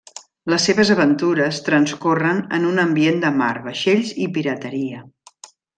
[0.53, 5.07] Les seves aventures transcorren en un ambient de mar, vaixells i pirateria.